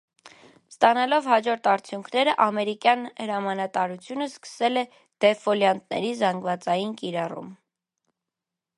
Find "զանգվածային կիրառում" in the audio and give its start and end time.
6.23-7.55